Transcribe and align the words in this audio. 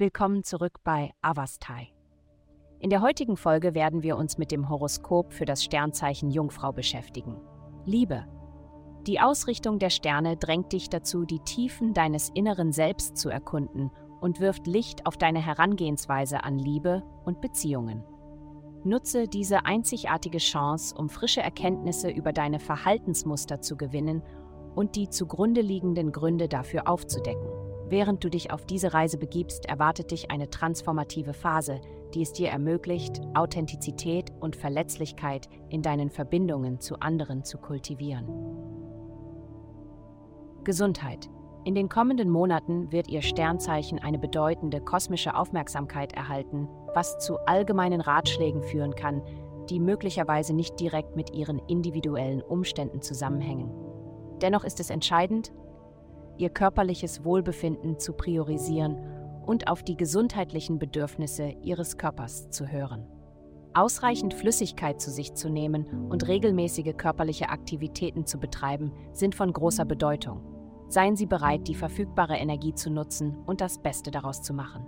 Willkommen 0.00 0.44
zurück 0.44 0.78
bei 0.82 1.10
Avastai. 1.20 1.92
In 2.78 2.88
der 2.88 3.02
heutigen 3.02 3.36
Folge 3.36 3.74
werden 3.74 4.02
wir 4.02 4.16
uns 4.16 4.38
mit 4.38 4.50
dem 4.50 4.70
Horoskop 4.70 5.30
für 5.34 5.44
das 5.44 5.62
Sternzeichen 5.62 6.30
Jungfrau 6.30 6.72
beschäftigen. 6.72 7.36
Liebe. 7.84 8.24
Die 9.06 9.20
Ausrichtung 9.20 9.78
der 9.78 9.90
Sterne 9.90 10.38
drängt 10.38 10.72
dich 10.72 10.88
dazu, 10.88 11.26
die 11.26 11.40
Tiefen 11.40 11.92
deines 11.92 12.30
inneren 12.30 12.72
Selbst 12.72 13.18
zu 13.18 13.28
erkunden 13.28 13.90
und 14.22 14.40
wirft 14.40 14.66
Licht 14.66 15.04
auf 15.04 15.18
deine 15.18 15.44
Herangehensweise 15.44 16.44
an 16.44 16.58
Liebe 16.58 17.02
und 17.26 17.42
Beziehungen. 17.42 18.02
Nutze 18.84 19.28
diese 19.28 19.66
einzigartige 19.66 20.38
Chance, 20.38 20.94
um 20.96 21.10
frische 21.10 21.42
Erkenntnisse 21.42 22.08
über 22.08 22.32
deine 22.32 22.58
Verhaltensmuster 22.58 23.60
zu 23.60 23.76
gewinnen 23.76 24.22
und 24.74 24.96
die 24.96 25.10
zugrunde 25.10 25.60
liegenden 25.60 26.10
Gründe 26.10 26.48
dafür 26.48 26.88
aufzudecken. 26.88 27.59
Während 27.90 28.22
du 28.22 28.30
dich 28.30 28.52
auf 28.52 28.66
diese 28.66 28.94
Reise 28.94 29.18
begibst, 29.18 29.66
erwartet 29.66 30.12
dich 30.12 30.30
eine 30.30 30.48
transformative 30.48 31.32
Phase, 31.32 31.80
die 32.14 32.22
es 32.22 32.32
dir 32.32 32.48
ermöglicht, 32.48 33.20
Authentizität 33.34 34.30
und 34.38 34.54
Verletzlichkeit 34.54 35.48
in 35.70 35.82
deinen 35.82 36.08
Verbindungen 36.08 36.78
zu 36.78 37.00
anderen 37.00 37.42
zu 37.42 37.58
kultivieren. 37.58 38.28
Gesundheit. 40.62 41.28
In 41.64 41.74
den 41.74 41.88
kommenden 41.88 42.30
Monaten 42.30 42.92
wird 42.92 43.08
Ihr 43.08 43.22
Sternzeichen 43.22 43.98
eine 43.98 44.20
bedeutende 44.20 44.80
kosmische 44.80 45.34
Aufmerksamkeit 45.34 46.12
erhalten, 46.12 46.68
was 46.94 47.18
zu 47.18 47.38
allgemeinen 47.40 48.00
Ratschlägen 48.00 48.62
führen 48.62 48.94
kann, 48.94 49.20
die 49.68 49.80
möglicherweise 49.80 50.54
nicht 50.54 50.78
direkt 50.78 51.16
mit 51.16 51.34
Ihren 51.34 51.58
individuellen 51.66 52.40
Umständen 52.40 53.02
zusammenhängen. 53.02 53.72
Dennoch 54.40 54.62
ist 54.62 54.78
es 54.78 54.90
entscheidend, 54.90 55.52
ihr 56.40 56.50
körperliches 56.50 57.24
Wohlbefinden 57.24 57.98
zu 57.98 58.14
priorisieren 58.14 58.96
und 59.44 59.68
auf 59.68 59.82
die 59.82 59.96
gesundheitlichen 59.96 60.78
Bedürfnisse 60.78 61.54
ihres 61.62 61.98
Körpers 61.98 62.50
zu 62.50 62.66
hören. 62.66 63.06
Ausreichend 63.72 64.34
Flüssigkeit 64.34 65.00
zu 65.00 65.10
sich 65.10 65.34
zu 65.34 65.48
nehmen 65.48 65.86
und 66.08 66.26
regelmäßige 66.26 66.96
körperliche 66.96 67.50
Aktivitäten 67.50 68.26
zu 68.26 68.38
betreiben, 68.38 68.92
sind 69.12 69.34
von 69.34 69.52
großer 69.52 69.84
Bedeutung. 69.84 70.40
Seien 70.88 71.14
Sie 71.14 71.26
bereit, 71.26 71.68
die 71.68 71.76
verfügbare 71.76 72.36
Energie 72.36 72.74
zu 72.74 72.90
nutzen 72.90 73.36
und 73.46 73.60
das 73.60 73.78
Beste 73.78 74.10
daraus 74.10 74.42
zu 74.42 74.54
machen. 74.54 74.84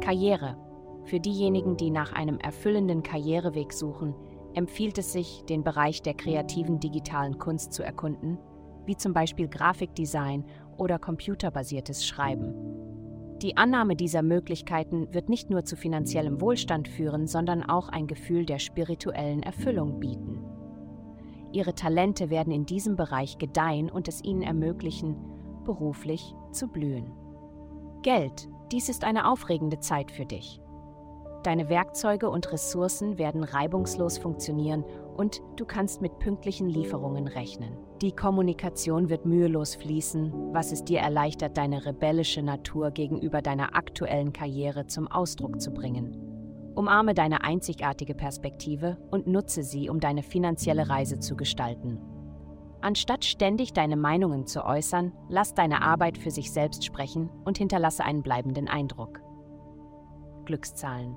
Karriere. 0.00 0.58
Für 1.04 1.18
diejenigen, 1.18 1.76
die 1.76 1.90
nach 1.90 2.12
einem 2.12 2.38
erfüllenden 2.38 3.02
Karriereweg 3.02 3.72
suchen, 3.72 4.14
empfiehlt 4.54 4.98
es 4.98 5.12
sich, 5.12 5.44
den 5.48 5.64
Bereich 5.64 6.02
der 6.02 6.14
kreativen 6.14 6.78
digitalen 6.78 7.38
Kunst 7.38 7.72
zu 7.72 7.82
erkunden 7.82 8.38
wie 8.86 8.96
zum 8.96 9.12
Beispiel 9.12 9.48
Grafikdesign 9.48 10.44
oder 10.76 10.98
computerbasiertes 10.98 12.06
Schreiben. 12.06 12.54
Die 13.42 13.56
Annahme 13.56 13.96
dieser 13.96 14.22
Möglichkeiten 14.22 15.12
wird 15.12 15.28
nicht 15.28 15.50
nur 15.50 15.64
zu 15.64 15.76
finanziellem 15.76 16.40
Wohlstand 16.40 16.86
führen, 16.86 17.26
sondern 17.26 17.62
auch 17.64 17.88
ein 17.88 18.06
Gefühl 18.06 18.46
der 18.46 18.60
spirituellen 18.60 19.42
Erfüllung 19.42 19.98
bieten. 19.98 20.44
Ihre 21.52 21.74
Talente 21.74 22.30
werden 22.30 22.52
in 22.52 22.66
diesem 22.66 22.96
Bereich 22.96 23.38
gedeihen 23.38 23.90
und 23.90 24.08
es 24.08 24.22
ihnen 24.22 24.42
ermöglichen, 24.42 25.16
beruflich 25.64 26.34
zu 26.52 26.68
blühen. 26.68 27.12
Geld, 28.02 28.48
dies 28.70 28.88
ist 28.88 29.04
eine 29.04 29.28
aufregende 29.28 29.80
Zeit 29.80 30.10
für 30.10 30.24
dich. 30.24 30.61
Deine 31.42 31.68
Werkzeuge 31.68 32.30
und 32.30 32.52
Ressourcen 32.52 33.18
werden 33.18 33.42
reibungslos 33.42 34.16
funktionieren 34.16 34.84
und 35.16 35.42
du 35.56 35.64
kannst 35.64 36.00
mit 36.00 36.20
pünktlichen 36.20 36.68
Lieferungen 36.68 37.26
rechnen. 37.26 37.76
Die 38.00 38.12
Kommunikation 38.12 39.08
wird 39.08 39.26
mühelos 39.26 39.74
fließen, 39.74 40.32
was 40.52 40.70
es 40.70 40.84
dir 40.84 41.00
erleichtert, 41.00 41.56
deine 41.56 41.84
rebellische 41.84 42.42
Natur 42.42 42.92
gegenüber 42.92 43.42
deiner 43.42 43.74
aktuellen 43.74 44.32
Karriere 44.32 44.86
zum 44.86 45.08
Ausdruck 45.08 45.60
zu 45.60 45.72
bringen. 45.72 46.16
Umarme 46.76 47.12
deine 47.12 47.42
einzigartige 47.42 48.14
Perspektive 48.14 48.96
und 49.10 49.26
nutze 49.26 49.64
sie, 49.64 49.90
um 49.90 49.98
deine 49.98 50.22
finanzielle 50.22 50.88
Reise 50.88 51.18
zu 51.18 51.36
gestalten. 51.36 51.98
Anstatt 52.80 53.24
ständig 53.24 53.72
deine 53.72 53.96
Meinungen 53.96 54.46
zu 54.46 54.64
äußern, 54.64 55.12
lass 55.28 55.54
deine 55.54 55.82
Arbeit 55.82 56.18
für 56.18 56.30
sich 56.30 56.52
selbst 56.52 56.84
sprechen 56.84 57.30
und 57.44 57.58
hinterlasse 57.58 58.04
einen 58.04 58.22
bleibenden 58.22 58.68
Eindruck. 58.68 59.20
Glückszahlen 60.44 61.16